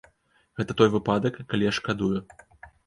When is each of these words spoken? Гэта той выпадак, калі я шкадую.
Гэта 0.61 0.71
той 0.79 0.89
выпадак, 0.95 1.39
калі 1.55 1.71
я 1.71 1.77
шкадую. 1.81 2.15